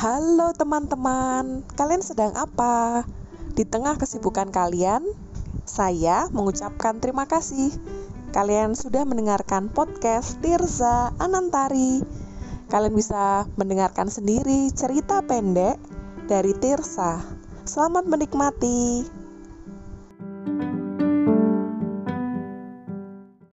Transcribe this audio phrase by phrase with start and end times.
[0.00, 3.04] Halo teman-teman, kalian sedang apa?
[3.52, 5.04] Di tengah kesibukan kalian,
[5.68, 7.68] saya mengucapkan terima kasih.
[8.32, 12.00] Kalian sudah mendengarkan podcast Tirza Anantari.
[12.72, 15.76] Kalian bisa mendengarkan sendiri cerita pendek
[16.32, 17.20] dari Tirsa.
[17.68, 19.19] Selamat menikmati.